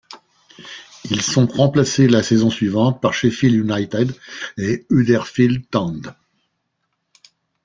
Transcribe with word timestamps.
Ils 1.11 1.21
sont 1.21 1.45
remplacés 1.45 2.07
la 2.07 2.23
saison 2.23 2.49
suivante 2.49 2.99
par 2.99 3.13
Sheffield 3.13 3.53
United 3.53 4.11
et 4.57 4.83
Huddersfield 4.89 5.69
Town. 5.69 6.01